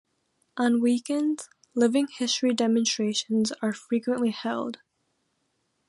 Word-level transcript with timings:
On 0.57 0.81
weekends, 0.81 1.47
living 1.75 2.07
history 2.07 2.55
demonstrations 2.55 3.51
are 3.61 3.71
frequently 3.71 4.31
held. 4.31 4.79